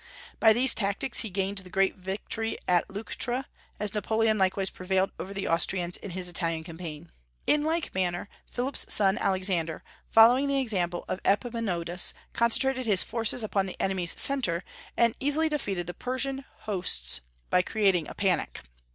By 0.39 0.51
these 0.51 0.73
tactics 0.73 1.19
he 1.19 1.29
gained 1.29 1.59
the 1.59 1.69
great 1.69 1.95
victory 1.95 2.57
at 2.67 2.89
Leuctra, 2.89 3.45
as 3.79 3.93
Napoleon 3.93 4.39
likewise 4.39 4.71
prevailed 4.71 5.11
over 5.19 5.31
the 5.31 5.47
Austrians 5.47 5.95
in 5.97 6.09
his 6.09 6.27
Italian 6.27 6.63
campaign. 6.63 7.11
In 7.45 7.63
like 7.63 7.93
manner 7.93 8.27
Philip's 8.47 8.91
son 8.91 9.19
Alexander, 9.19 9.83
following 10.09 10.47
the 10.47 10.59
example 10.59 11.05
of 11.07 11.19
Epaminondas, 11.23 12.15
concentrated 12.33 12.87
his 12.87 13.03
forces 13.03 13.43
upon 13.43 13.67
the 13.67 13.79
enemy's 13.79 14.19
centre, 14.19 14.63
and 14.97 15.13
easily 15.19 15.49
defeated 15.49 15.85
the 15.85 15.93
Persian 15.93 16.45
hosts 16.61 17.21
by 17.51 17.61
creating 17.61 18.07
a 18.07 18.15
panic. 18.15 18.61